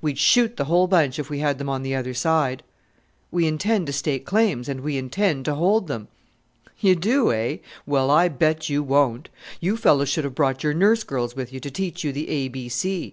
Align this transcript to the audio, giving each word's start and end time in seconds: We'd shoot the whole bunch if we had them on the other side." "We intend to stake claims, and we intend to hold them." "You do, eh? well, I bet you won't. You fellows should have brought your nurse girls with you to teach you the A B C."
We'd 0.00 0.16
shoot 0.18 0.56
the 0.56 0.64
whole 0.64 0.86
bunch 0.86 1.18
if 1.18 1.28
we 1.28 1.40
had 1.40 1.58
them 1.58 1.68
on 1.68 1.82
the 1.82 1.94
other 1.94 2.14
side." 2.14 2.62
"We 3.30 3.46
intend 3.46 3.86
to 3.86 3.92
stake 3.92 4.24
claims, 4.24 4.66
and 4.66 4.80
we 4.80 4.96
intend 4.96 5.44
to 5.44 5.56
hold 5.56 5.88
them." 5.88 6.08
"You 6.80 6.96
do, 6.96 7.30
eh? 7.30 7.58
well, 7.84 8.10
I 8.10 8.28
bet 8.28 8.70
you 8.70 8.82
won't. 8.82 9.28
You 9.60 9.76
fellows 9.76 10.08
should 10.08 10.24
have 10.24 10.34
brought 10.34 10.62
your 10.64 10.72
nurse 10.72 11.04
girls 11.04 11.36
with 11.36 11.52
you 11.52 11.60
to 11.60 11.70
teach 11.70 12.02
you 12.02 12.12
the 12.12 12.30
A 12.30 12.48
B 12.48 12.70
C." 12.70 13.12